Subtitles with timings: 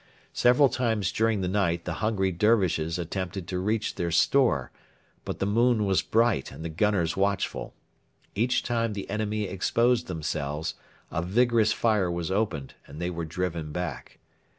[0.33, 4.71] Several times during the night the hungry Dervishes attempted to reach their store;
[5.25, 7.75] but the moon was bright and the gunners watchful.
[8.33, 10.73] Each time the enemy exposed themselves,
[11.11, 14.17] a vigorous fire was opened and they were driven back.